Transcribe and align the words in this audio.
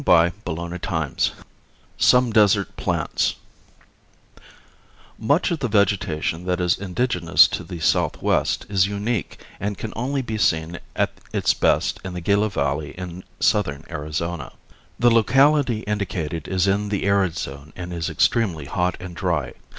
CHAPTER 0.03 0.31
VIII 0.55 1.31
SOME 1.99 2.33
DESERT 2.33 2.75
PLANTS 2.75 3.35
Much 5.19 5.51
of 5.51 5.59
the 5.59 5.67
vegetation 5.67 6.45
that 6.45 6.59
is 6.59 6.79
indigenous 6.79 7.47
to 7.49 7.63
the 7.63 7.79
southwest 7.79 8.65
is 8.67 8.87
unique 8.87 9.45
and 9.59 9.77
can 9.77 9.93
only 9.95 10.23
be 10.23 10.39
seen 10.39 10.79
at 10.95 11.11
its 11.31 11.53
best 11.53 11.99
in 12.03 12.13
the 12.13 12.21
Gila 12.21 12.49
valley 12.49 12.93
in 12.97 13.23
southern 13.39 13.83
Arizona. 13.91 14.53
The 14.97 15.11
locality 15.11 15.81
indicated 15.81 16.47
is 16.47 16.65
in 16.65 16.89
the 16.89 17.03
arid 17.05 17.37
zone 17.37 17.71
and 17.75 17.93
is 17.93 18.09
extremely 18.09 18.65
hot 18.65 18.97
and 18.99 19.15
dry. 19.15 19.53